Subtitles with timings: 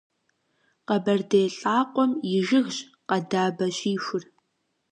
[0.87, 2.77] Къэбэрдей лӀакъуэм и жыгщ
[3.09, 4.23] къэдабэщихур.